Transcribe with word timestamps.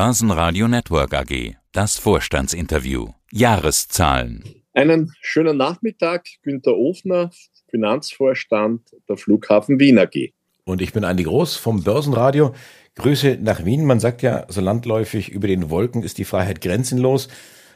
Börsenradio 0.00 0.68
Network 0.68 1.12
AG. 1.12 1.56
Das 1.72 1.98
Vorstandsinterview. 1.98 3.08
Jahreszahlen. 3.32 4.44
Einen 4.72 5.12
schönen 5.20 5.56
Nachmittag. 5.56 6.24
Günter 6.42 6.76
Ofner, 6.76 7.30
Finanzvorstand 7.68 8.82
der 9.08 9.16
Flughafen 9.16 9.80
Wien 9.80 9.98
AG. 9.98 10.32
Und 10.62 10.82
ich 10.82 10.92
bin 10.92 11.02
Andi 11.02 11.24
Groß 11.24 11.56
vom 11.56 11.82
Börsenradio. 11.82 12.54
Grüße 12.94 13.38
nach 13.42 13.64
Wien. 13.64 13.86
Man 13.86 13.98
sagt 13.98 14.22
ja 14.22 14.46
so 14.46 14.60
landläufig, 14.60 15.30
über 15.30 15.48
den 15.48 15.68
Wolken 15.68 16.04
ist 16.04 16.18
die 16.18 16.24
Freiheit 16.24 16.60
grenzenlos. 16.60 17.26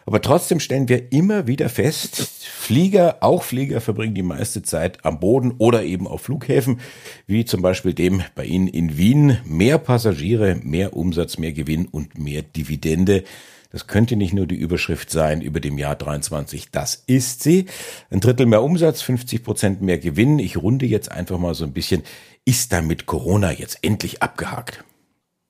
Aber 0.07 0.21
trotzdem 0.21 0.61
stellen 0.61 0.89
wir 0.89 1.13
immer 1.13 1.47
wieder 1.47 1.69
fest, 1.69 2.17
Flieger, 2.63 3.19
auch 3.21 3.43
Flieger 3.43 3.81
verbringen 3.81 4.15
die 4.15 4.23
meiste 4.23 4.63
Zeit 4.63 5.05
am 5.05 5.21
Boden 5.21 5.53
oder 5.59 5.83
eben 5.85 6.07
auf 6.07 6.23
Flughäfen, 6.23 6.81
wie 7.27 7.45
zum 7.45 7.63
Beispiel 7.63 7.93
dem 7.93 8.23
bei 8.35 8.45
Ihnen 8.45 8.69
in 8.69 8.97
Wien. 8.97 9.39
Mehr 9.45 9.79
Passagiere, 9.79 10.57
mehr 10.63 10.97
Umsatz, 10.97 11.39
mehr 11.39 11.53
Gewinn 11.53 11.87
und 11.87 12.19
mehr 12.19 12.43
Dividende. 12.43 13.25
Das 13.71 13.87
könnte 13.87 14.17
nicht 14.17 14.35
nur 14.35 14.47
die 14.47 14.55
Überschrift 14.55 15.11
sein 15.11 15.41
über 15.41 15.59
dem 15.59 15.79
Jahr 15.79 15.97
23. 15.97 16.71
Das 16.71 16.95
ist 17.07 17.43
sie. 17.43 17.67
Ein 18.11 18.21
Drittel 18.21 18.47
mehr 18.47 18.63
Umsatz, 18.63 19.01
50 19.01 19.43
Prozent 19.43 19.83
mehr 19.83 19.99
Gewinn. 19.99 20.39
Ich 20.39 20.59
runde 20.59 20.85
jetzt 20.85 21.11
einfach 21.11 21.39
mal 21.39 21.55
so 21.55 21.65
ein 21.65 21.73
bisschen. 21.73 22.03
Ist 22.45 22.73
damit 22.73 23.07
Corona 23.07 23.51
jetzt 23.51 23.79
endlich 23.83 24.23
abgehakt? 24.23 24.85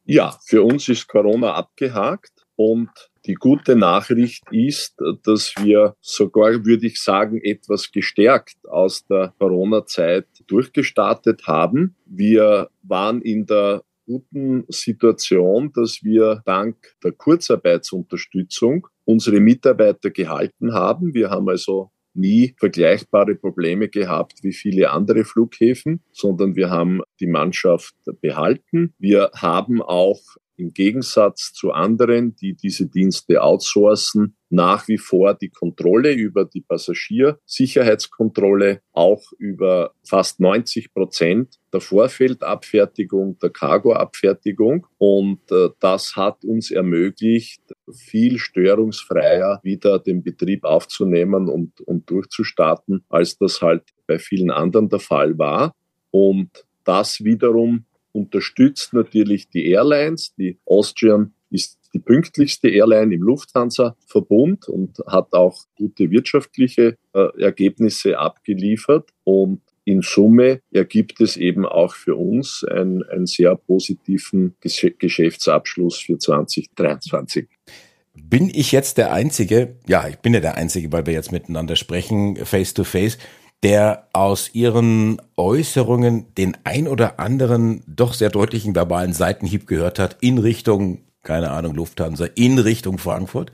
Ja, 0.05 0.39
für 0.45 0.63
uns 0.63 0.89
ist 0.89 1.09
Corona 1.09 1.55
abgehakt 1.55 2.47
und 2.55 2.91
die 3.27 3.35
gute 3.35 3.77
Nachricht 3.77 4.43
ist, 4.51 4.97
dass 5.25 5.55
wir 5.63 5.95
sogar, 6.01 6.65
würde 6.65 6.87
ich 6.87 7.01
sagen, 7.01 7.41
etwas 7.43 7.93
gestärkt 7.93 8.69
aus 8.69 9.07
der 9.07 9.33
Corona-Zeit 9.39 10.27
durchgestartet 10.47 11.47
haben. 11.47 11.95
Wir 12.07 12.69
waren 12.83 13.23
in 13.23 13.47
der 13.47 13.83
guten 14.07 14.65
Situation, 14.69 15.73
dass 15.73 16.01
wir 16.03 16.43
dank 16.45 16.77
der 17.05 17.13
Kurzarbeitsunterstützung 17.13 18.89
unsere 19.05 19.41
Mitarbeiter 19.41 20.11
gehalten 20.11 20.75
haben. 20.75 21.15
Wir 21.15 21.31
haben 21.31 21.49
also 21.49 21.91
nie 22.15 22.55
vergleichbare 22.59 23.35
Probleme 23.37 23.89
gehabt 23.89 24.43
wie 24.43 24.53
viele 24.53 24.91
andere 24.91 25.25
Flughäfen, 25.25 26.03
sondern 26.13 26.57
wir 26.57 26.71
haben 26.71 27.01
die 27.21 27.27
Mannschaft 27.27 27.95
behalten. 28.21 28.93
Wir 28.99 29.31
haben 29.35 29.81
auch 29.81 30.21
im 30.57 30.73
Gegensatz 30.73 31.53
zu 31.53 31.73
anderen, 31.73 32.37
die 32.37 32.55
diese 32.55 32.87
Dienste 32.87 33.43
outsourcen, 33.43 34.37
nach 34.51 34.87
wie 34.87 34.99
vor 34.99 35.35
die 35.35 35.49
Kontrolle 35.49 36.13
über 36.13 36.45
die 36.45 36.61
Passagiersicherheitskontrolle, 36.61 38.83
auch 38.93 39.23
über 39.39 39.95
fast 40.05 40.39
90 40.41 40.93
Prozent 40.93 41.59
der 41.73 41.81
Vorfeldabfertigung, 41.81 43.39
der 43.39 43.49
Cargoabfertigung. 43.51 44.87
Und 44.99 45.51
äh, 45.51 45.71
das 45.81 46.15
hat 46.17 46.45
uns 46.45 46.71
ermöglicht, 46.71 47.63
viel 47.91 48.39
störungsfreier 48.39 49.61
wieder 49.63 49.99
den 49.99 50.23
Betrieb 50.23 50.65
aufzunehmen 50.65 51.49
und, 51.49 51.81
und 51.81 52.11
durchzustarten, 52.11 53.07
als 53.09 53.39
das 53.39 53.63
halt 53.63 53.85
bei 54.07 54.19
vielen 54.19 54.51
anderen 54.51 54.91
der 54.91 55.01
Fall 55.01 55.39
war. 55.39 55.75
Und 56.11 56.67
das 56.85 57.25
wiederum 57.25 57.87
unterstützt 58.13 58.93
natürlich 58.93 59.49
die 59.49 59.69
Airlines. 59.71 60.35
Die 60.37 60.59
Austrian 60.67 61.33
ist 61.51 61.79
die 61.95 61.99
pünktlichste 61.99 62.69
Airline 62.69 63.15
im 63.15 63.23
Lufthansa-Verbund 63.23 64.69
und 64.69 64.99
hat 65.07 65.33
auch 65.33 65.65
gute 65.77 66.11
wirtschaftliche 66.11 66.97
äh, 67.13 67.43
Ergebnisse 67.43 68.19
abgeliefert. 68.19 69.11
Und 69.25 69.61
in 69.85 70.03
Summe 70.03 70.61
ergibt 70.71 71.21
es 71.21 71.37
eben 71.37 71.67
auch 71.67 71.95
für 71.95 72.17
uns 72.17 72.65
einen, 72.65 73.03
einen 73.05 73.27
sehr 73.27 73.57
positiven 73.57 74.55
Gesch 74.61 74.87
Geschäftsabschluss 74.99 75.99
für 75.99 76.19
2023. 76.19 77.49
Bin 78.15 78.51
ich 78.53 78.73
jetzt 78.73 78.99
der 78.99 79.13
Einzige, 79.13 79.77
ja, 79.87 80.07
ich 80.07 80.19
bin 80.19 80.35
ja 80.35 80.41
der 80.41 80.57
Einzige, 80.57 80.93
weil 80.93 81.07
wir 81.07 81.15
jetzt 81.15 81.33
miteinander 81.33 81.77
sprechen, 81.77 82.37
face 82.37 82.75
to 82.75 82.85
face, 82.85 83.19
der 83.63 84.09
aus 84.13 84.55
ihren 84.55 85.21
Äußerungen 85.37 86.27
den 86.37 86.57
ein 86.65 86.89
oder 86.89 87.21
anderen 87.21 87.83
doch 87.87 88.13
sehr 88.15 88.31
deutlichen 88.31 88.75
verbalen 88.75 89.13
Seitenhieb 89.13 89.67
gehört 89.67 89.99
hat 89.99 90.17
in 90.21 90.39
Richtung, 90.39 91.03
keine 91.23 91.51
Ahnung, 91.51 91.75
Lufthansa, 91.75 92.27
in 92.35 92.59
Richtung 92.59 92.99
Frankfurt? 92.99 93.53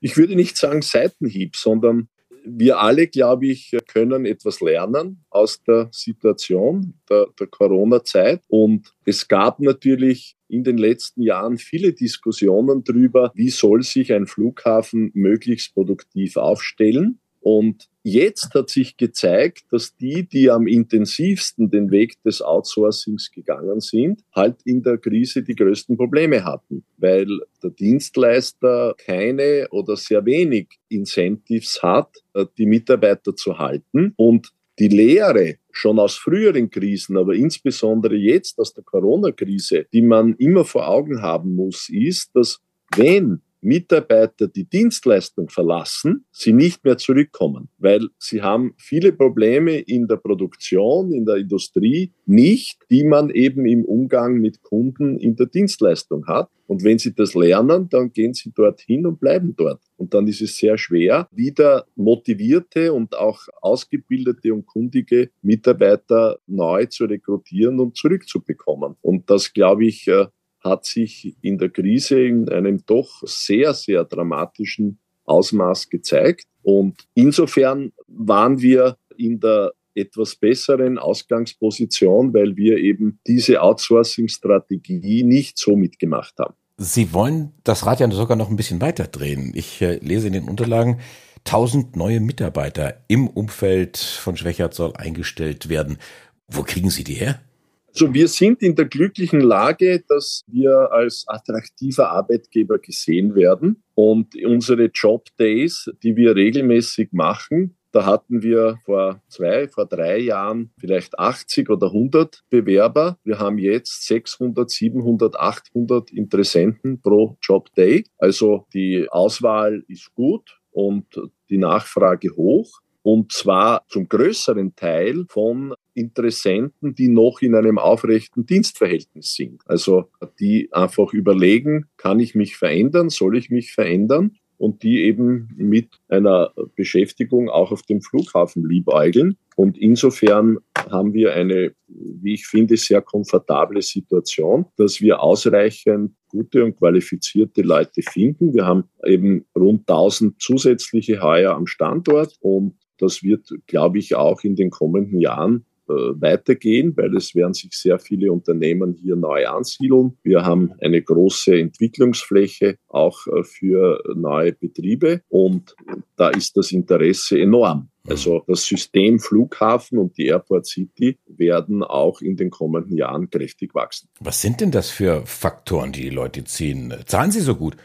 Ich 0.00 0.16
würde 0.16 0.36
nicht 0.36 0.56
sagen 0.56 0.82
Seitenhieb, 0.82 1.56
sondern 1.56 2.08
wir 2.44 2.78
alle, 2.78 3.08
glaube 3.08 3.48
ich, 3.48 3.76
können 3.88 4.24
etwas 4.24 4.60
lernen 4.60 5.24
aus 5.28 5.62
der 5.64 5.88
Situation 5.92 6.94
der, 7.10 7.26
der 7.38 7.46
Corona-Zeit. 7.48 8.42
Und 8.48 8.94
es 9.04 9.28
gab 9.28 9.60
natürlich 9.60 10.36
in 10.48 10.64
den 10.64 10.78
letzten 10.78 11.22
Jahren 11.22 11.58
viele 11.58 11.92
Diskussionen 11.92 12.84
darüber, 12.84 13.32
wie 13.34 13.50
soll 13.50 13.82
sich 13.82 14.12
ein 14.12 14.26
Flughafen 14.26 15.10
möglichst 15.14 15.74
produktiv 15.74 16.36
aufstellen. 16.36 17.20
Und 17.48 17.88
jetzt 18.02 18.52
hat 18.52 18.68
sich 18.68 18.98
gezeigt, 18.98 19.62
dass 19.70 19.96
die, 19.96 20.28
die 20.28 20.50
am 20.50 20.66
intensivsten 20.66 21.70
den 21.70 21.90
Weg 21.90 22.22
des 22.22 22.42
Outsourcings 22.42 23.30
gegangen 23.30 23.80
sind, 23.80 24.22
halt 24.36 24.56
in 24.66 24.82
der 24.82 24.98
Krise 24.98 25.42
die 25.42 25.54
größten 25.54 25.96
Probleme 25.96 26.44
hatten, 26.44 26.84
weil 26.98 27.26
der 27.62 27.70
Dienstleister 27.70 28.94
keine 28.98 29.66
oder 29.70 29.96
sehr 29.96 30.26
wenig 30.26 30.78
Incentives 30.90 31.82
hat, 31.82 32.18
äh, 32.34 32.44
die 32.58 32.66
Mitarbeiter 32.66 33.34
zu 33.34 33.58
halten. 33.58 34.12
Und 34.16 34.52
die 34.78 34.88
Lehre 34.88 35.56
schon 35.70 35.98
aus 35.98 36.16
früheren 36.16 36.68
Krisen, 36.68 37.16
aber 37.16 37.32
insbesondere 37.32 38.14
jetzt 38.14 38.58
aus 38.58 38.74
der 38.74 38.84
Corona-Krise, 38.84 39.86
die 39.90 40.02
man 40.02 40.34
immer 40.34 40.66
vor 40.66 40.86
Augen 40.86 41.22
haben 41.22 41.54
muss, 41.54 41.88
ist, 41.88 42.28
dass 42.34 42.60
wenn 42.94 43.40
Mitarbeiter 43.60 44.48
die 44.48 44.64
Dienstleistung 44.64 45.48
verlassen, 45.48 46.24
sie 46.30 46.52
nicht 46.52 46.84
mehr 46.84 46.98
zurückkommen, 46.98 47.68
weil 47.78 48.08
sie 48.18 48.42
haben 48.42 48.74
viele 48.76 49.12
Probleme 49.12 49.78
in 49.78 50.06
der 50.06 50.16
Produktion, 50.16 51.12
in 51.12 51.24
der 51.24 51.36
Industrie 51.36 52.12
nicht, 52.26 52.78
die 52.90 53.04
man 53.04 53.30
eben 53.30 53.66
im 53.66 53.84
Umgang 53.84 54.34
mit 54.34 54.62
Kunden 54.62 55.18
in 55.18 55.36
der 55.36 55.46
Dienstleistung 55.46 56.26
hat. 56.26 56.50
Und 56.66 56.84
wenn 56.84 56.98
sie 56.98 57.14
das 57.14 57.34
lernen, 57.34 57.88
dann 57.88 58.12
gehen 58.12 58.34
sie 58.34 58.52
dorthin 58.52 59.06
und 59.06 59.20
bleiben 59.20 59.54
dort. 59.56 59.80
Und 59.96 60.12
dann 60.12 60.28
ist 60.28 60.42
es 60.42 60.58
sehr 60.58 60.76
schwer, 60.76 61.26
wieder 61.32 61.86
motivierte 61.96 62.92
und 62.92 63.16
auch 63.16 63.40
ausgebildete 63.62 64.52
und 64.52 64.66
kundige 64.66 65.30
Mitarbeiter 65.40 66.38
neu 66.46 66.84
zu 66.86 67.06
rekrutieren 67.06 67.80
und 67.80 67.96
zurückzubekommen. 67.96 68.96
Und 69.00 69.30
das, 69.30 69.54
glaube 69.54 69.86
ich, 69.86 70.06
äh, 70.08 70.26
hat 70.60 70.84
sich 70.84 71.36
in 71.42 71.58
der 71.58 71.70
Krise 71.70 72.20
in 72.20 72.48
einem 72.48 72.84
doch 72.86 73.22
sehr, 73.24 73.74
sehr 73.74 74.04
dramatischen 74.04 74.98
Ausmaß 75.24 75.88
gezeigt. 75.88 76.46
Und 76.62 77.06
insofern 77.14 77.92
waren 78.06 78.60
wir 78.60 78.96
in 79.16 79.40
der 79.40 79.72
etwas 79.94 80.36
besseren 80.36 80.98
Ausgangsposition, 80.98 82.32
weil 82.32 82.56
wir 82.56 82.78
eben 82.78 83.18
diese 83.26 83.60
Outsourcing-Strategie 83.60 85.24
nicht 85.24 85.58
so 85.58 85.76
mitgemacht 85.76 86.38
haben. 86.38 86.54
Sie 86.76 87.12
wollen 87.12 87.52
das 87.64 87.84
Rad 87.86 88.00
ja 88.00 88.10
sogar 88.10 88.36
noch 88.36 88.50
ein 88.50 88.56
bisschen 88.56 88.80
weiter 88.80 89.08
drehen. 89.08 89.52
Ich 89.54 89.82
äh, 89.82 89.96
lese 89.96 90.28
in 90.28 90.34
den 90.34 90.48
Unterlagen, 90.48 91.00
1000 91.38 91.96
neue 91.96 92.20
Mitarbeiter 92.20 93.02
im 93.08 93.26
Umfeld 93.26 93.96
von 93.96 94.36
Schwächert 94.36 94.74
soll 94.74 94.94
eingestellt 94.94 95.68
werden. 95.68 95.98
Wo 96.46 96.62
kriegen 96.62 96.90
Sie 96.90 97.04
die 97.04 97.14
her? 97.14 97.40
Also 97.88 98.12
wir 98.12 98.28
sind 98.28 98.62
in 98.62 98.74
der 98.74 98.84
glücklichen 98.84 99.40
Lage, 99.40 100.04
dass 100.08 100.42
wir 100.46 100.92
als 100.92 101.24
attraktiver 101.26 102.10
Arbeitgeber 102.10 102.78
gesehen 102.78 103.34
werden 103.34 103.82
und 103.94 104.34
unsere 104.44 104.90
Job 104.94 105.26
Days, 105.38 105.90
die 106.02 106.14
wir 106.14 106.36
regelmäßig 106.36 107.08
machen, 107.12 107.78
da 107.90 108.04
hatten 108.04 108.42
wir 108.42 108.78
vor 108.84 109.22
zwei, 109.28 109.66
vor 109.66 109.86
drei 109.86 110.18
Jahren 110.18 110.70
vielleicht 110.78 111.18
80 111.18 111.70
oder 111.70 111.86
100 111.86 112.44
Bewerber. 112.50 113.18
Wir 113.24 113.38
haben 113.38 113.56
jetzt 113.56 114.06
600, 114.06 114.70
700, 114.70 115.36
800 115.36 116.10
Interessenten 116.12 117.00
pro 117.00 117.38
Job 117.40 117.72
Day. 117.74 118.04
Also 118.18 118.66
die 118.74 119.08
Auswahl 119.10 119.84
ist 119.88 120.12
gut 120.14 120.60
und 120.70 121.06
die 121.48 121.56
Nachfrage 121.56 122.36
hoch 122.36 122.68
und 123.02 123.32
zwar 123.32 123.86
zum 123.88 124.06
größeren 124.06 124.76
Teil 124.76 125.24
von 125.30 125.74
Interessenten, 125.98 126.94
die 126.94 127.08
noch 127.08 127.42
in 127.42 127.54
einem 127.54 127.78
aufrechten 127.78 128.46
Dienstverhältnis 128.46 129.34
sind. 129.34 129.60
Also 129.66 130.10
die 130.40 130.68
einfach 130.72 131.12
überlegen, 131.12 131.86
kann 131.96 132.20
ich 132.20 132.34
mich 132.34 132.56
verändern, 132.56 133.10
soll 133.10 133.36
ich 133.36 133.50
mich 133.50 133.72
verändern? 133.72 134.36
Und 134.56 134.82
die 134.82 135.02
eben 135.02 135.50
mit 135.56 136.00
einer 136.08 136.52
Beschäftigung 136.74 137.48
auch 137.48 137.70
auf 137.70 137.82
dem 137.82 138.00
Flughafen 138.00 138.68
liebäugeln. 138.68 139.36
Und 139.54 139.78
insofern 139.78 140.58
haben 140.90 141.14
wir 141.14 141.32
eine, 141.34 141.72
wie 141.86 142.34
ich 142.34 142.46
finde, 142.46 142.76
sehr 142.76 143.00
komfortable 143.00 143.82
Situation, 143.82 144.66
dass 144.76 145.00
wir 145.00 145.20
ausreichend 145.20 146.12
gute 146.28 146.64
und 146.64 146.76
qualifizierte 146.76 147.62
Leute 147.62 148.02
finden. 148.02 148.52
Wir 148.52 148.66
haben 148.66 148.84
eben 149.04 149.44
rund 149.56 149.88
1000 149.88 150.40
zusätzliche 150.40 151.22
Heuer 151.22 151.54
am 151.54 151.66
Standort 151.66 152.36
und 152.40 152.74
das 152.98 153.22
wird, 153.22 153.48
glaube 153.66 153.98
ich, 153.98 154.16
auch 154.16 154.42
in 154.42 154.56
den 154.56 154.70
kommenden 154.70 155.20
Jahren 155.20 155.64
weitergehen, 155.88 156.96
weil 156.96 157.16
es 157.16 157.34
werden 157.34 157.54
sich 157.54 157.72
sehr 157.72 157.98
viele 157.98 158.32
Unternehmen 158.32 158.94
hier 158.94 159.16
neu 159.16 159.46
ansiedeln. 159.46 160.16
Wir 160.22 160.44
haben 160.44 160.72
eine 160.80 161.02
große 161.02 161.58
Entwicklungsfläche 161.58 162.76
auch 162.88 163.26
äh, 163.26 163.42
für 163.44 164.02
neue 164.14 164.52
Betriebe 164.52 165.22
und 165.28 165.74
da 166.16 166.28
ist 166.30 166.56
das 166.56 166.72
Interesse 166.72 167.40
enorm. 167.40 167.88
Also 168.08 168.42
das 168.46 168.64
System 168.64 169.18
Flughafen 169.18 169.98
und 169.98 170.16
die 170.16 170.26
Airport 170.26 170.66
City 170.66 171.18
werden 171.26 171.82
auch 171.82 172.22
in 172.22 172.36
den 172.36 172.50
kommenden 172.50 172.96
Jahren 172.96 173.28
kräftig 173.28 173.74
wachsen. 173.74 174.08
Was 174.20 174.40
sind 174.40 174.60
denn 174.60 174.70
das 174.70 174.90
für 174.90 175.26
Faktoren, 175.26 175.92
die 175.92 176.02
die 176.02 176.10
Leute 176.10 176.44
ziehen? 176.44 176.94
Zahlen 177.04 177.30
sie 177.30 177.40
so 177.40 177.54
gut? 177.54 177.76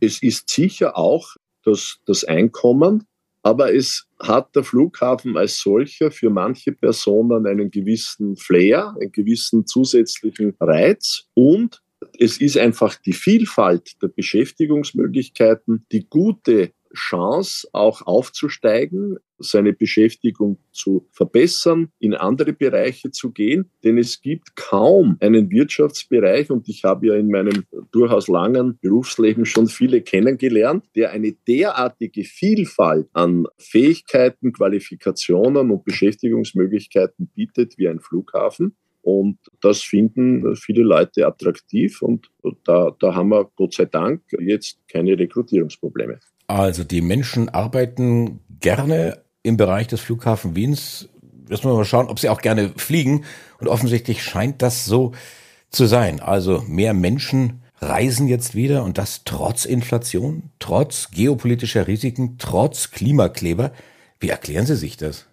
Es 0.00 0.22
ist 0.22 0.50
sicher 0.50 0.98
auch 0.98 1.36
das, 1.64 1.98
das 2.04 2.24
Einkommen, 2.24 3.04
aber 3.46 3.72
es 3.72 4.08
hat 4.18 4.56
der 4.56 4.64
Flughafen 4.64 5.36
als 5.36 5.60
solcher 5.60 6.10
für 6.10 6.30
manche 6.30 6.72
Personen 6.72 7.46
einen 7.46 7.70
gewissen 7.70 8.36
Flair, 8.36 8.96
einen 9.00 9.12
gewissen 9.12 9.68
zusätzlichen 9.68 10.56
Reiz. 10.58 11.28
Und 11.34 11.80
es 12.18 12.40
ist 12.40 12.58
einfach 12.58 12.96
die 12.96 13.12
Vielfalt 13.12 14.02
der 14.02 14.08
Beschäftigungsmöglichkeiten, 14.08 15.86
die 15.92 16.08
gute 16.08 16.72
Chance, 16.94 17.68
auch 17.72 18.02
aufzusteigen, 18.06 19.18
seine 19.38 19.72
Beschäftigung 19.72 20.58
zu 20.72 21.06
verbessern, 21.10 21.90
in 21.98 22.14
andere 22.14 22.52
Bereiche 22.52 23.10
zu 23.10 23.32
gehen. 23.32 23.70
Denn 23.84 23.98
es 23.98 24.20
gibt 24.20 24.56
kaum 24.56 25.16
einen 25.20 25.50
Wirtschaftsbereich, 25.50 26.50
und 26.50 26.68
ich 26.68 26.84
habe 26.84 27.08
ja 27.08 27.14
in 27.14 27.28
meinem 27.30 27.64
durchaus 27.90 28.28
langen 28.28 28.78
Berufsleben 28.80 29.44
schon 29.44 29.66
viele 29.66 30.00
kennengelernt, 30.00 30.84
der 30.94 31.10
eine 31.10 31.32
derartige 31.46 32.24
Vielfalt 32.24 33.08
an 33.12 33.46
Fähigkeiten, 33.58 34.52
Qualifikationen 34.52 35.70
und 35.70 35.84
Beschäftigungsmöglichkeiten 35.84 37.28
bietet 37.28 37.76
wie 37.78 37.88
ein 37.88 38.00
Flughafen. 38.00 38.76
Und 39.02 39.38
das 39.60 39.82
finden 39.82 40.56
viele 40.56 40.82
Leute 40.82 41.28
attraktiv 41.28 42.02
und 42.02 42.28
da, 42.64 42.90
da 42.98 43.14
haben 43.14 43.28
wir 43.28 43.48
Gott 43.54 43.74
sei 43.74 43.84
Dank 43.84 44.22
jetzt 44.40 44.80
keine 44.88 45.16
Rekrutierungsprobleme. 45.16 46.18
Also 46.46 46.84
die 46.84 47.00
Menschen 47.00 47.48
arbeiten 47.48 48.40
gerne 48.60 49.22
im 49.42 49.56
Bereich 49.56 49.86
des 49.86 50.00
Flughafen 50.00 50.56
Wiens. 50.56 51.08
Jetzt 51.48 51.64
müssen 51.64 51.70
wir 51.70 51.76
mal 51.76 51.84
schauen, 51.84 52.08
ob 52.08 52.18
sie 52.18 52.28
auch 52.28 52.40
gerne 52.40 52.72
fliegen. 52.76 53.24
Und 53.58 53.68
offensichtlich 53.68 54.22
scheint 54.22 54.62
das 54.62 54.84
so 54.84 55.12
zu 55.70 55.86
sein. 55.86 56.20
Also 56.20 56.62
mehr 56.66 56.94
Menschen 56.94 57.62
reisen 57.78 58.28
jetzt 58.28 58.54
wieder 58.54 58.84
und 58.84 58.98
das 58.98 59.22
trotz 59.24 59.64
Inflation, 59.64 60.50
trotz 60.58 61.10
geopolitischer 61.10 61.86
Risiken, 61.86 62.36
trotz 62.38 62.90
Klimakleber. 62.90 63.72
Wie 64.18 64.30
erklären 64.30 64.66
Sie 64.66 64.76
sich 64.76 64.96
das? 64.96 65.26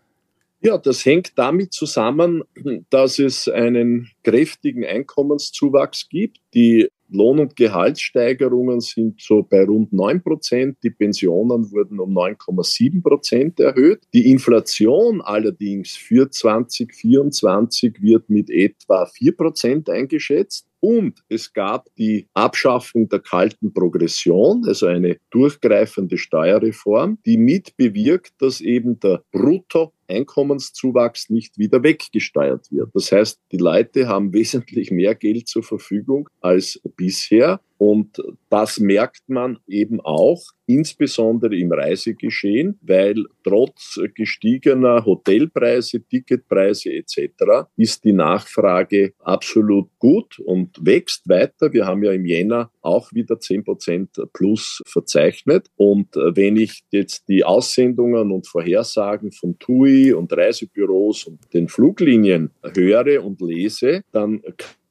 Ja, 0.62 0.77
das 0.77 1.06
hängt 1.06 1.38
damit 1.38 1.74
zusammen, 1.74 2.44
dass 2.89 3.19
es 3.19 3.50
einen 3.50 4.10
kräftigen 4.24 4.86
Einkommenszuwachs 4.86 6.07
gibt. 6.07 6.39
Die 6.54 6.89
Lohn- 7.13 7.39
und 7.39 7.56
Gehaltssteigerungen 7.56 8.80
sind 8.81 9.21
so 9.21 9.44
bei 9.44 9.63
rund 9.63 9.94
9 9.94 10.21
Prozent. 10.24 10.77
Die 10.83 10.89
Pensionen 10.89 11.71
wurden 11.71 12.00
um 12.00 12.12
9,7 12.13 13.01
Prozent 13.01 13.60
erhöht. 13.60 14.04
Die 14.13 14.31
Inflation 14.31 15.21
allerdings 15.21 15.92
für 15.95 16.30
2024 16.30 18.01
wird 18.01 18.30
mit 18.30 18.50
etwa 18.50 19.06
4 19.06 19.38
Prozent 19.38 19.89
eingeschätzt. 19.89 20.68
Und 20.84 21.24
es 21.30 21.54
gab 21.54 21.88
die 21.96 22.28
Abschaffung 22.34 23.08
der 23.08 23.20
kalten 23.20 23.74
Progression, 23.74 24.66
also 24.68 24.88
eine 24.88 25.16
durchgreifende 25.30 26.18
Steuerreform, 26.18 27.20
die 27.26 27.38
mit 27.38 27.78
bewirkt, 27.78 28.34
dass 28.40 28.60
eben 28.60 29.00
der 29.00 29.24
Brutto 29.32 29.94
Einkommenszuwachs 30.10 31.30
nicht 31.30 31.58
wieder 31.58 31.82
weggesteuert 31.84 32.70
wird. 32.70 32.90
Das 32.94 33.14
heißt, 33.14 33.40
die 33.54 33.58
Leute 33.58 34.10
haben 34.10 34.34
wesentlich 34.34 34.92
mehr 34.92 35.16
Geld 35.16 35.48
zur 35.48 35.64
Verfügung 35.64 36.28
als 36.42 36.82
bisher 36.98 37.62
und 37.86 38.24
das 38.50 38.80
merkt 38.80 39.28
man 39.28 39.60
eben 39.68 40.00
auch, 40.00 40.42
insbesondere 40.68 41.54
im 41.58 41.74
Reisegeschehen, 41.74 42.80
weil 42.82 43.26
trotz 43.44 44.00
gestiegener 44.16 45.04
Hotelpreise, 45.04 46.02
Ticketpreise 46.08 46.94
etc. 46.94 47.68
ist 47.76 48.06
die 48.06 48.14
Nachfrage 48.14 49.12
absolut 49.20 49.90
gut 50.00 50.40
und 50.40 50.78
wächst 50.80 51.28
weiter. 51.28 51.74
Wir 51.74 51.86
haben 51.86 52.04
ja 52.04 52.14
im 52.14 52.26
Jänner 52.26 52.72
auch 52.82 53.12
wieder 53.12 53.36
10% 53.36 54.28
plus 54.32 54.82
verzeichnet. 54.88 55.68
Und 55.76 56.16
wenn 56.16 56.56
ich 56.56 56.84
jetzt 56.90 57.28
die 57.28 57.44
Aussendungen 57.44 58.32
und 58.32 58.48
Vorhersagen 58.48 59.34
von 59.34 59.60
TUI 59.60 60.14
und 60.14 60.32
Reisebüros 60.32 61.26
und 61.26 61.54
den 61.54 61.68
Fluglinien 61.68 62.52
höre 62.74 63.26
und 63.26 63.42
lese, 63.42 64.04
dann 64.14 64.42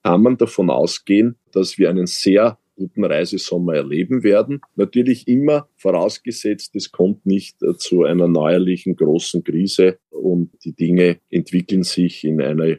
kann 0.03 0.23
man 0.23 0.37
davon 0.37 0.69
ausgehen, 0.69 1.37
dass 1.53 1.79
wir 1.79 1.89
einen 1.89 2.06
sehr 2.06 2.59
guten 2.76 3.04
Reisesommer 3.04 3.74
erleben 3.74 4.22
werden. 4.22 4.60
Natürlich 4.76 5.28
immer 5.28 5.69
vorausgesetzt, 5.76 6.74
es 6.74 6.92
kommt 6.92 7.26
nicht 7.26 7.62
äh, 7.62 7.76
zu 7.76 8.04
einer 8.04 8.28
neuerlichen 8.28 8.96
großen 8.96 9.44
Krise 9.44 9.98
und 10.10 10.50
die 10.64 10.72
Dinge 10.72 11.19
entwickeln 11.30 11.82
sich 11.82 12.24
in 12.24 12.40
eine 12.40 12.70
äh, 12.70 12.78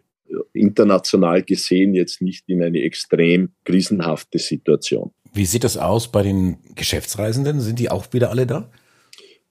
international 0.54 1.44
gesehen 1.44 1.94
jetzt 1.94 2.22
nicht 2.22 2.48
in 2.48 2.64
eine 2.64 2.82
extrem 2.82 3.50
krisenhafte 3.64 4.40
Situation. 4.40 5.12
Wie 5.34 5.46
sieht 5.46 5.64
das 5.64 5.78
aus 5.78 6.12
bei 6.12 6.24
den 6.24 6.58
Geschäftsreisenden? 6.76 7.60
Sind 7.60 7.80
die 7.80 7.90
auch 7.90 8.12
wieder 8.14 8.30
alle 8.30 8.46
da? 8.46 8.70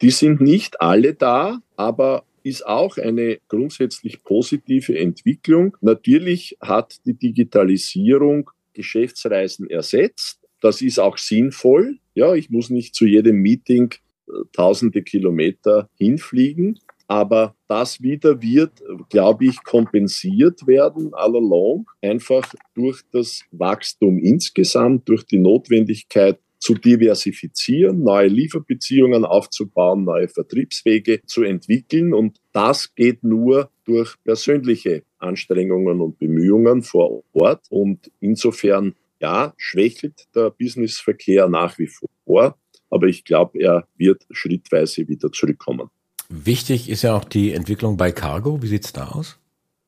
Die 0.01 0.11
sind 0.11 0.41
nicht 0.41 0.81
alle 0.81 1.15
da, 1.15 1.61
aber 1.77 2.25
ist 2.43 2.67
auch 2.67 2.99
eine 2.99 3.39
grundsätzlich 3.49 4.23
positive 4.25 4.99
Entwicklung. 4.99 5.77
Natürlich 5.81 6.57
hat 6.61 6.97
die 7.07 7.15
Digitalisierung 7.15 8.51
Geschäftsreisen 8.73 9.69
ersetzt. 9.69 10.41
Das 10.61 10.81
ist 10.81 10.99
auch 10.99 11.19
sinnvoll. 11.19 11.99
Ja, 12.15 12.35
ich 12.35 12.51
muss 12.51 12.71
nicht 12.71 12.95
zu 12.95 13.07
jedem 13.07 13.37
Meeting 13.37 13.95
äh, 14.29 14.33
tausende 14.53 15.03
Kilometer 15.03 15.89
hinfliegen. 15.97 16.79
Aber 17.09 17.55
das 17.69 18.01
wieder 18.01 18.41
wird, 18.41 18.83
glaube 19.11 19.47
ich, 19.47 19.63
kompensiert 19.65 20.67
werden, 20.67 21.13
all 21.13 21.37
along, 21.37 21.87
einfach 22.01 22.55
durch 22.75 23.03
das 23.11 23.43
Wachstum 23.51 24.19
insgesamt, 24.19 25.09
durch 25.09 25.25
die 25.25 25.39
Notwendigkeit 25.39 26.39
zu 26.59 26.75
diversifizieren, 26.75 28.05
neue 28.05 28.29
Lieferbeziehungen 28.29 29.25
aufzubauen, 29.25 30.05
neue 30.05 30.29
Vertriebswege 30.29 31.21
zu 31.27 31.43
entwickeln. 31.43 32.15
Und 32.15 32.39
das 32.53 32.95
geht 32.95 33.25
nur 33.25 33.69
durch 33.85 34.15
persönliche 34.23 35.03
Anstrengungen 35.23 36.01
und 36.01 36.19
Bemühungen 36.19 36.83
vor 36.83 37.23
Ort. 37.33 37.67
Und 37.71 38.11
insofern, 38.21 38.95
ja, 39.21 39.55
schwächelt 39.57 40.27
der 40.35 40.51
Businessverkehr 40.51 41.49
nach 41.49 41.79
wie 41.79 41.89
vor. 41.89 42.57
Aber 42.91 43.07
ich 43.07 43.25
glaube, 43.25 43.61
er 43.61 43.87
wird 43.97 44.27
schrittweise 44.31 45.09
wieder 45.09 45.33
zurückkommen. 45.33 45.89
Wichtig 46.29 46.89
ist 46.89 47.03
ja 47.03 47.15
auch 47.15 47.25
die 47.25 47.53
Entwicklung 47.53 47.97
bei 47.97 48.11
Cargo. 48.11 48.63
Wie 48.63 48.67
sieht 48.67 48.85
es 48.85 48.93
da 48.93 49.09
aus? 49.09 49.39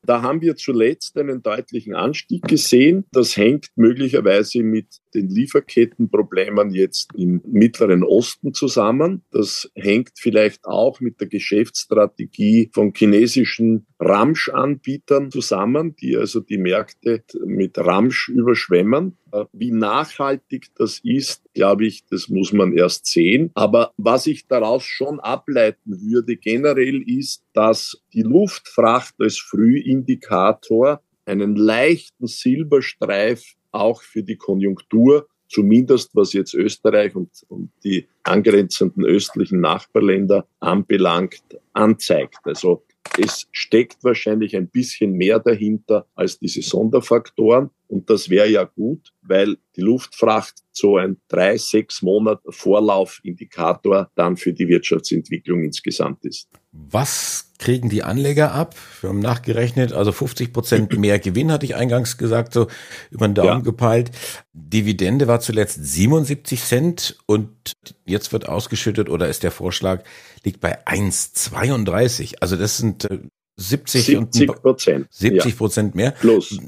Da 0.05 0.21
haben 0.21 0.41
wir 0.41 0.55
zuletzt 0.55 1.17
einen 1.17 1.41
deutlichen 1.41 1.95
Anstieg 1.95 2.43
gesehen. 2.43 3.05
Das 3.11 3.35
hängt 3.37 3.67
möglicherweise 3.75 4.63
mit 4.63 4.87
den 5.13 5.29
Lieferkettenproblemen 5.29 6.71
jetzt 6.71 7.09
im 7.15 7.41
Mittleren 7.45 8.03
Osten 8.03 8.53
zusammen. 8.53 9.23
Das 9.31 9.71
hängt 9.75 10.11
vielleicht 10.15 10.65
auch 10.65 10.99
mit 10.99 11.21
der 11.21 11.27
Geschäftsstrategie 11.27 12.69
von 12.73 12.93
chinesischen 12.95 13.87
Ramsch-Anbietern 13.99 15.31
zusammen, 15.31 15.95
die 15.95 16.17
also 16.17 16.41
die 16.41 16.57
Märkte 16.57 17.23
mit 17.45 17.77
Ramsch 17.77 18.29
überschwemmen. 18.29 19.17
Wie 19.51 19.71
nachhaltig 19.71 20.67
das 20.75 20.99
ist, 21.03 21.43
glaube 21.53 21.85
ich, 21.85 22.05
das 22.05 22.29
muss 22.29 22.53
man 22.53 22.75
erst 22.77 23.05
sehen. 23.05 23.51
Aber 23.53 23.91
was 23.97 24.27
ich 24.27 24.47
daraus 24.47 24.83
schon 24.83 25.19
ableiten 25.19 26.01
würde 26.01 26.37
generell 26.37 27.01
ist, 27.01 27.43
dass 27.53 28.01
die 28.15 28.23
Luftfracht 28.23 29.13
als 29.19 29.37
Frühindikator 29.37 31.01
einen 31.25 31.55
leichten 31.55 32.27
Silberstreif 32.27 33.43
auch 33.71 34.01
für 34.01 34.23
die 34.23 34.37
Konjunktur, 34.37 35.27
zumindest 35.49 36.15
was 36.15 36.33
jetzt 36.33 36.53
Österreich 36.53 37.15
und, 37.15 37.29
und 37.49 37.71
die 37.83 38.07
angrenzenden 38.23 39.05
östlichen 39.05 39.59
Nachbarländer 39.59 40.47
anbelangt, 40.59 41.43
anzeigt. 41.73 42.39
Also 42.43 42.83
es 43.19 43.47
steckt 43.51 44.03
wahrscheinlich 44.03 44.55
ein 44.55 44.67
bisschen 44.67 45.13
mehr 45.13 45.39
dahinter 45.39 46.07
als 46.15 46.39
diese 46.39 46.61
Sonderfaktoren. 46.61 47.69
Und 47.87 48.09
das 48.09 48.29
wäre 48.29 48.49
ja 48.49 48.63
gut, 48.63 49.13
weil 49.21 49.57
die 49.75 49.81
Luftfracht 49.81 50.55
so 50.71 50.97
ein 50.97 51.17
drei, 51.27 51.57
sechs 51.57 52.01
Monat 52.01 52.41
Vorlaufindikator 52.49 54.09
dann 54.15 54.37
für 54.37 54.53
die 54.53 54.67
Wirtschaftsentwicklung 54.67 55.63
insgesamt 55.63 56.25
ist. 56.25 56.49
Was 56.91 57.53
kriegen 57.57 57.89
die 57.89 58.03
Anleger 58.03 58.51
ab? 58.51 58.75
Wir 59.01 59.09
haben 59.09 59.19
nachgerechnet, 59.19 59.93
also 59.93 60.11
50 60.11 60.51
Prozent 60.51 60.97
mehr 60.97 61.19
Gewinn, 61.19 61.51
hatte 61.51 61.65
ich 61.65 61.75
eingangs 61.75 62.17
gesagt, 62.17 62.53
so 62.53 62.67
über 63.11 63.27
den 63.27 63.33
Daumen 63.35 63.49
ja. 63.49 63.59
gepeilt. 63.59 64.11
Dividende 64.53 65.27
war 65.27 65.39
zuletzt 65.39 65.83
77 65.83 66.61
Cent 66.61 67.17
und 67.25 67.73
jetzt 68.05 68.33
wird 68.33 68.49
ausgeschüttet 68.49 69.09
oder 69.09 69.29
ist 69.29 69.43
der 69.43 69.51
Vorschlag, 69.51 70.03
liegt 70.43 70.59
bei 70.59 70.85
1,32. 70.85 72.35
Also 72.41 72.57
das 72.57 72.77
sind 72.77 73.09
äh, 73.09 73.19
70, 73.57 74.05
70 74.05 74.47
Prozent. 74.47 75.07
70 75.11 75.57
Prozent 75.57 75.95
mehr. 75.95 76.11
Plus. 76.11 76.59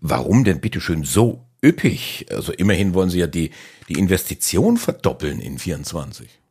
Warum 0.00 0.44
denn 0.44 0.60
bitteschön 0.60 1.02
so 1.02 1.46
üppig? 1.64 2.26
Also 2.30 2.52
immerhin 2.52 2.94
wollen 2.94 3.10
Sie 3.10 3.18
ja 3.18 3.26
die, 3.26 3.50
die 3.88 3.94
Investition 3.94 4.76
verdoppeln 4.76 5.40
in 5.40 5.58
24. 5.58 6.41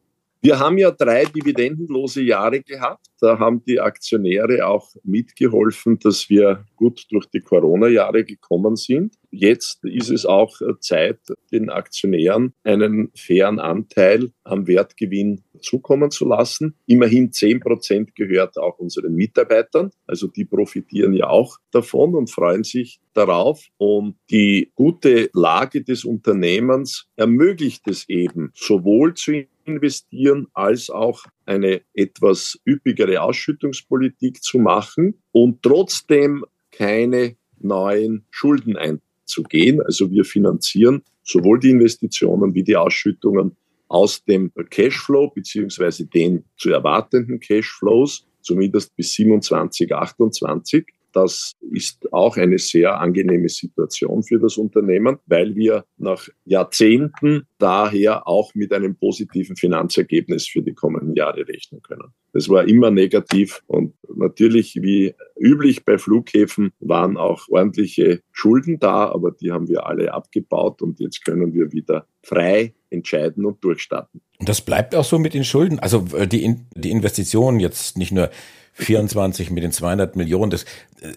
Wir 0.44 0.58
haben 0.58 0.80
ja 0.80 0.90
drei 0.90 1.26
dividendenlose 1.26 2.24
Jahre 2.24 2.62
gehabt. 2.62 3.06
Da 3.20 3.38
haben 3.38 3.64
die 3.64 3.80
Aktionäre 3.80 4.66
auch 4.66 4.90
mitgeholfen, 5.04 6.00
dass 6.00 6.32
wir 6.32 6.66
gut 6.76 7.06
durch 7.12 7.28
die 7.28 7.42
Corona-Jahre 7.42 8.24
gekommen 8.24 8.76
sind. 8.76 9.14
Jetzt 9.30 9.86
ist 9.86 10.10
es 10.10 10.26
auch 10.26 10.60
Zeit, 10.80 11.20
den 11.52 11.70
Aktionären 11.70 12.54
einen 12.64 13.12
fairen 13.16 13.60
Anteil 13.60 14.32
am 14.44 14.66
Wertgewinn 14.66 15.44
zukommen 15.62 16.10
zu 16.10 16.28
lassen. 16.28 16.74
Immerhin 16.88 17.32
zehn 17.32 17.60
Prozent 17.60 18.16
gehört 18.16 18.58
auch 18.58 18.80
unseren 18.80 19.14
Mitarbeitern. 19.14 19.92
Also 20.08 20.26
die 20.26 20.46
profitieren 20.46 21.14
ja 21.14 21.30
auch 21.30 21.60
davon 21.70 22.16
und 22.16 22.32
freuen 22.32 22.64
sich 22.64 23.00
darauf. 23.14 23.68
Und 23.78 24.16
die 24.32 24.72
gute 24.74 25.30
Lage 25.34 25.84
des 25.84 26.04
Unternehmens 26.04 27.06
ermöglicht 27.16 27.88
es 27.88 28.10
eben, 28.10 28.50
sowohl 28.56 29.14
zu 29.14 29.44
investieren 29.74 30.48
als 30.54 30.90
auch 30.90 31.24
eine 31.46 31.82
etwas 31.94 32.60
üppigere 32.68 33.22
Ausschüttungspolitik 33.22 34.44
zu 34.44 34.60
machen 34.60 35.22
und 35.32 35.62
trotzdem 35.64 36.46
keine 36.72 37.36
neuen 37.60 38.26
Schulden 38.30 38.78
einzugehen. 38.78 39.82
Also 39.82 40.12
wir 40.12 40.26
finanzieren 40.26 41.04
sowohl 41.24 41.60
die 41.60 41.72
Investitionen 41.72 42.54
wie 42.54 42.64
die 42.64 42.76
Ausschüttungen 42.76 43.56
aus 43.88 44.24
dem 44.24 44.52
Cashflow 44.70 45.32
beziehungsweise 45.32 46.06
den 46.06 46.46
zu 46.58 46.72
erwartenden 46.72 47.40
Cashflows, 47.40 48.26
zumindest 48.42 48.96
bis 48.96 49.14
27, 49.14 49.94
28. 49.94 50.86
Das 51.14 51.54
ist 51.72 52.12
auch 52.14 52.38
eine 52.38 52.58
sehr 52.58 53.00
angenehme 53.00 53.50
Situation 53.50 54.24
für 54.24 54.40
das 54.40 54.58
Unternehmen, 54.58 55.18
weil 55.26 55.56
wir 55.56 55.86
nach 55.98 56.28
Jahrzehnten 56.46 57.48
daher 57.58 58.28
auch 58.28 58.54
mit 58.56 58.74
einem 58.74 58.96
positiven 58.96 59.56
Finanzergebnis 59.56 60.48
für 60.48 60.62
die 60.62 60.74
kommenden 60.74 61.16
Jahre 61.16 61.48
rechnen 61.48 61.82
können. 61.82 62.14
Das 62.34 62.48
war 62.50 62.68
immer 62.68 62.92
negativ 62.92 63.62
und 63.68 63.94
natürlich 64.16 64.76
wie 64.82 65.14
üblich 65.38 65.84
bei 65.84 65.98
Flughäfen 65.98 66.72
waren 66.80 67.18
auch 67.18 67.48
ordentliche 67.50 68.22
Schulden 68.32 68.80
da, 68.80 69.10
aber 69.10 69.32
die 69.32 69.52
haben 69.52 69.68
wir 69.68 69.86
alle 69.86 70.14
abgebaut 70.14 70.82
und 70.82 71.00
jetzt 71.00 71.26
können 71.26 71.54
wir 71.54 71.72
wieder 71.72 72.08
frei 72.24 72.74
entscheiden 72.90 73.46
und 73.46 73.64
durchstarten. 73.64 74.22
Und 74.40 74.50
das 74.50 74.62
bleibt 74.62 74.96
auch 74.96 75.04
so 75.04 75.20
mit 75.20 75.34
den 75.34 75.44
Schulden. 75.44 75.80
Also 75.80 76.06
äh, 76.16 76.28
die, 76.28 76.56
die 76.76 76.92
Investitionen 76.92 77.60
jetzt 77.60 77.98
nicht 77.98 78.12
nur 78.12 78.30
24 78.74 79.52
mit 79.52 79.64
den 79.64 79.72
200 79.72 80.16
Millionen, 80.16 80.52
das, 80.52 80.66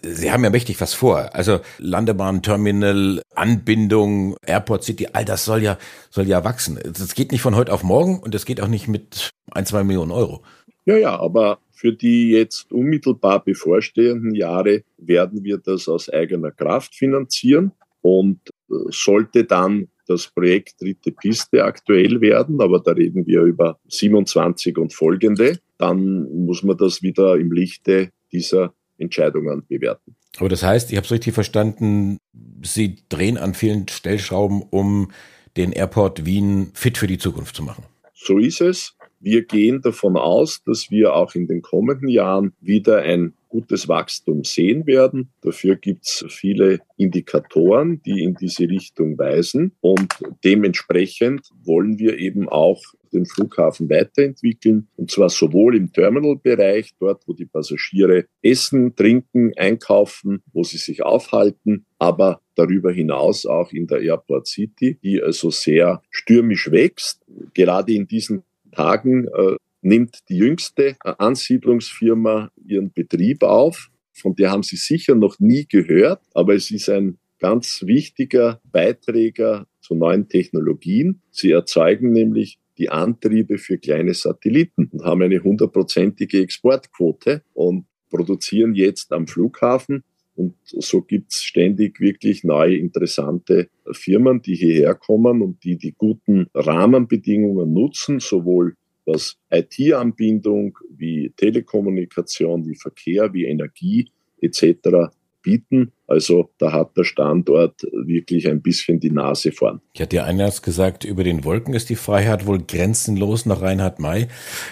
Sie 0.01 0.31
haben 0.31 0.43
ja 0.43 0.49
mächtig 0.49 0.81
was 0.81 0.93
vor. 0.93 1.33
Also 1.33 1.59
Landebahn, 1.77 2.41
Terminal, 2.41 3.21
Anbindung, 3.35 4.35
Airport 4.45 4.83
City, 4.83 5.07
all 5.13 5.25
das 5.25 5.45
soll 5.45 5.61
ja, 5.61 5.77
soll 6.09 6.27
ja 6.27 6.43
wachsen. 6.43 6.79
Das 6.83 7.13
geht 7.13 7.31
nicht 7.31 7.41
von 7.41 7.55
heute 7.55 7.71
auf 7.71 7.83
morgen 7.83 8.19
und 8.19 8.33
das 8.33 8.45
geht 8.45 8.61
auch 8.61 8.67
nicht 8.67 8.87
mit 8.87 9.29
ein, 9.51 9.65
zwei 9.65 9.83
Millionen 9.83 10.11
Euro. 10.11 10.41
Ja, 10.85 10.97
ja, 10.97 11.19
aber 11.19 11.59
für 11.71 11.93
die 11.93 12.31
jetzt 12.31 12.71
unmittelbar 12.71 13.43
bevorstehenden 13.43 14.33
Jahre 14.33 14.83
werden 14.97 15.43
wir 15.43 15.57
das 15.57 15.87
aus 15.87 16.09
eigener 16.09 16.51
Kraft 16.51 16.95
finanzieren 16.95 17.71
und 18.01 18.39
äh, 18.69 18.75
sollte 18.89 19.43
dann 19.43 19.87
das 20.07 20.27
Projekt 20.27 20.81
Dritte 20.81 21.11
Piste 21.11 21.63
aktuell 21.63 22.21
werden, 22.21 22.61
aber 22.61 22.79
da 22.79 22.91
reden 22.91 23.25
wir 23.25 23.41
über 23.41 23.79
27 23.87 24.77
und 24.77 24.93
folgende, 24.93 25.59
dann 25.77 26.45
muss 26.45 26.63
man 26.63 26.77
das 26.77 27.01
wieder 27.01 27.35
im 27.37 27.51
Lichte 27.51 28.09
dieser 28.31 28.73
Entscheidungen 28.97 29.65
bewerten. 29.67 30.15
Aber 30.37 30.49
das 30.49 30.63
heißt, 30.63 30.91
ich 30.91 30.97
habe 30.97 31.05
es 31.05 31.11
richtig 31.11 31.33
verstanden, 31.33 32.17
Sie 32.61 32.97
drehen 33.09 33.37
an 33.37 33.53
vielen 33.53 33.87
Stellschrauben, 33.87 34.63
um 34.69 35.11
den 35.55 35.71
Airport 35.71 36.25
Wien 36.25 36.71
fit 36.73 36.97
für 36.97 37.07
die 37.07 37.17
Zukunft 37.17 37.55
zu 37.55 37.63
machen. 37.63 37.83
So 38.13 38.39
ist 38.39 38.61
es. 38.61 38.95
Wir 39.19 39.43
gehen 39.43 39.81
davon 39.81 40.17
aus, 40.17 40.61
dass 40.65 40.91
wir 40.91 41.15
auch 41.15 41.35
in 41.35 41.47
den 41.47 41.61
kommenden 41.61 42.09
Jahren 42.09 42.53
wieder 42.59 43.01
ein 43.01 43.33
gutes 43.49 43.87
Wachstum 43.87 44.43
sehen 44.43 44.85
werden. 44.85 45.31
Dafür 45.41 45.77
gibt 45.77 46.05
es 46.05 46.25
viele 46.27 46.79
Indikatoren, 46.97 48.01
die 48.03 48.21
in 48.21 48.35
diese 48.35 48.63
Richtung 48.63 49.17
weisen. 49.17 49.71
Und 49.79 50.13
dementsprechend 50.43 51.49
wollen 51.63 51.97
wir 51.97 52.19
eben 52.19 52.49
auch 52.49 52.81
den 53.15 53.25
Flughafen 53.25 53.89
weiterentwickeln. 53.89 54.87
Und 54.95 55.11
zwar 55.11 55.29
sowohl 55.29 55.75
im 55.75 55.91
Terminalbereich, 55.91 56.93
dort, 56.99 57.23
wo 57.27 57.33
die 57.33 57.45
Passagiere 57.45 58.25
essen, 58.41 58.95
trinken, 58.95 59.53
einkaufen, 59.57 60.43
wo 60.53 60.63
sie 60.63 60.77
sich 60.77 61.03
aufhalten, 61.03 61.85
aber 61.97 62.41
darüber 62.55 62.91
hinaus 62.91 63.45
auch 63.45 63.71
in 63.71 63.87
der 63.87 64.01
Airport 64.01 64.47
City, 64.47 64.97
die 65.01 65.21
also 65.21 65.49
sehr 65.49 66.01
stürmisch 66.09 66.71
wächst. 66.71 67.21
Gerade 67.53 67.93
in 67.93 68.07
diesen 68.07 68.43
Tagen 68.71 69.27
äh, 69.27 69.55
nimmt 69.81 70.19
die 70.29 70.37
jüngste 70.37 70.95
Ansiedlungsfirma 70.99 72.51
ihren 72.65 72.91
Betrieb 72.91 73.43
auf. 73.43 73.89
Von 74.13 74.35
der 74.35 74.51
haben 74.51 74.63
Sie 74.63 74.77
sicher 74.77 75.15
noch 75.15 75.39
nie 75.39 75.65
gehört, 75.67 76.21
aber 76.33 76.55
es 76.55 76.71
ist 76.71 76.89
ein 76.89 77.17
ganz 77.39 77.83
wichtiger 77.85 78.61
Beiträger 78.71 79.67
zu 79.81 79.93
neuen 79.93 80.27
Technologien. 80.29 81.21
Sie 81.31 81.51
erzeugen 81.51 82.11
nämlich 82.11 82.57
die 82.77 82.89
Antriebe 82.89 83.57
für 83.57 83.77
kleine 83.77 84.13
Satelliten 84.13 84.89
und 84.91 85.03
haben 85.03 85.21
eine 85.21 85.43
hundertprozentige 85.43 86.39
Exportquote 86.39 87.43
und 87.53 87.85
produzieren 88.09 88.75
jetzt 88.75 89.11
am 89.11 89.27
Flughafen. 89.27 90.03
Und 90.35 90.55
so 90.65 91.01
gibt's 91.01 91.43
ständig 91.43 91.99
wirklich 92.01 92.43
neue 92.43 92.75
interessante 92.75 93.69
Firmen, 93.91 94.41
die 94.41 94.55
hierher 94.55 94.95
kommen 94.95 95.41
und 95.41 95.63
die 95.63 95.77
die 95.77 95.93
guten 95.97 96.47
Rahmenbedingungen 96.53 97.71
nutzen, 97.71 98.19
sowohl 98.19 98.75
was 99.05 99.37
IT-Anbindung 99.49 100.77
wie 100.89 101.31
Telekommunikation, 101.37 102.65
wie 102.65 102.75
Verkehr, 102.75 103.33
wie 103.33 103.45
Energie 103.45 104.09
etc. 104.41 105.13
bieten. 105.45 105.93
Also 106.07 106.49
da 106.57 106.71
hat 106.73 106.97
der 106.97 107.03
Standort 107.03 107.83
wirklich 107.93 108.49
ein 108.49 108.61
bisschen 108.61 108.99
die 108.99 109.11
Nase 109.11 109.51
vorn. 109.51 109.79
Ich 109.93 110.01
hatte 110.01 110.17
ja 110.17 110.25
eingangs 110.25 110.61
gesagt, 110.61 111.05
über 111.05 111.23
den 111.23 111.45
Wolken 111.45 111.73
ist 111.73 111.89
die 111.89 111.95
Freiheit 111.95 112.45
wohl 112.45 112.61
grenzenlos 112.61 113.45
nach 113.45 113.61
Reinhard 113.61 113.99
May. 113.99 114.27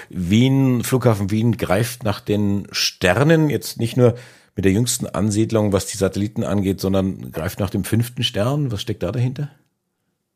Wien, 0.09 0.83
Flughafen 0.83 1.31
Wien 1.31 1.57
greift 1.57 2.03
nach 2.03 2.19
den 2.19 2.67
Sternen, 2.71 3.49
jetzt 3.49 3.79
nicht 3.79 3.95
nur 3.95 4.15
mit 4.55 4.65
der 4.65 4.71
jüngsten 4.71 5.07
Ansiedlung, 5.07 5.71
was 5.73 5.85
die 5.85 5.97
Satelliten 5.97 6.43
angeht, 6.43 6.79
sondern 6.81 7.31
greift 7.31 7.59
nach 7.59 7.69
dem 7.69 7.83
fünften 7.83 8.23
Stern. 8.23 8.71
Was 8.71 8.81
steckt 8.81 9.03
da 9.03 9.11
dahinter? 9.11 9.51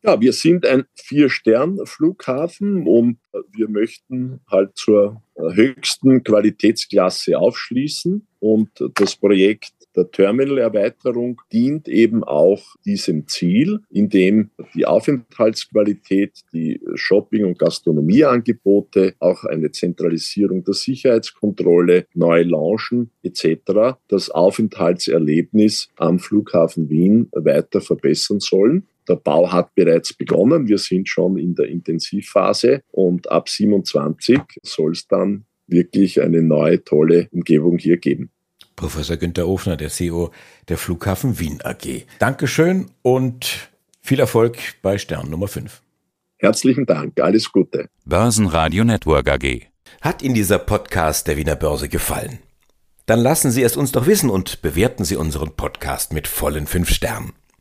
Ja, 0.08 0.22
wir 0.22 0.32
sind 0.32 0.66
ein 0.66 0.86
Vier-Stern-Flughafen 0.96 2.88
und 2.88 3.18
wir 3.52 3.68
möchten 3.68 4.40
halt 4.50 4.78
zur 4.78 5.22
höchsten 5.36 6.24
Qualitätsklasse 6.24 7.38
aufschließen. 7.38 8.26
Und 8.40 8.70
das 8.96 9.18
Projekt 9.18 9.74
der 9.98 10.10
Terminalerweiterung 10.10 11.42
dient 11.52 11.90
eben 11.90 12.24
auch 12.24 12.78
diesem 12.86 13.28
Ziel, 13.28 13.82
indem 13.90 14.52
die 14.74 14.86
Aufenthaltsqualität, 14.86 16.40
die 16.54 16.80
Shopping- 16.94 17.44
und 17.44 17.60
Gastronomieangebote, 17.60 19.16
auch 19.20 19.44
eine 19.44 19.72
Zentralisierung 19.72 20.64
der 20.64 20.76
Sicherheitskontrolle, 20.76 22.06
neue 22.14 22.44
Launchen 22.44 23.12
etc. 23.24 23.98
das 24.08 24.30
Aufenthaltserlebnis 24.30 25.90
am 25.98 26.20
Flughafen 26.20 26.90
Wien 26.90 27.28
weiter 27.34 27.82
verbessern 27.82 28.40
sollen. 28.40 28.88
Der 29.08 29.16
Bau 29.16 29.52
hat 29.52 29.74
bereits 29.76 30.14
begonnen. 30.14 30.68
Wir 30.68 30.78
sind 30.78 31.08
schon 31.08 31.38
in 31.38 31.56
der 31.56 31.68
Intensivphase 31.68 32.82
und 32.92 33.32
ab 33.32 33.50
27 33.50 34.40
soll 34.64 34.92
es 34.92 35.08
dann 35.08 35.46
wirklich 35.68 36.22
eine 36.22 36.42
neue, 36.42 36.84
tolle 36.84 37.28
Umgebung 37.32 37.78
hier 37.78 37.98
geben. 37.98 38.32
Professor 38.76 39.18
Günter 39.18 39.48
Ofner, 39.48 39.76
der 39.76 39.90
CEO 39.90 40.32
der 40.70 40.78
Flughafen 40.78 41.40
Wien 41.40 41.60
AG. 41.64 42.06
Dankeschön 42.20 42.92
und 43.02 43.70
viel 44.02 44.20
Erfolg 44.20 44.58
bei 44.82 44.98
Stern 44.98 45.30
Nummer 45.30 45.48
5. 45.48 45.82
Herzlichen 46.38 46.86
Dank, 46.86 47.20
alles 47.20 47.52
Gute. 47.52 47.90
Börsenradio 48.06 48.84
Network 48.84 49.30
AG. 49.30 49.68
Hat 50.02 50.22
Ihnen 50.22 50.36
dieser 50.36 50.60
Podcast 50.60 51.28
der 51.28 51.38
Wiener 51.38 51.56
Börse 51.56 51.90
gefallen? 51.90 52.40
Dann 53.08 53.20
lassen 53.20 53.52
Sie 53.52 53.64
es 53.64 53.76
uns 53.78 53.92
doch 53.92 54.06
wissen 54.06 54.30
und 54.30 54.62
bewerten 54.62 55.06
Sie 55.06 55.16
unseren 55.16 55.56
Podcast 55.56 56.14
mit 56.14 56.28
vollen 56.28 56.68
fünf 56.68 56.90
Sternen. 56.90 57.34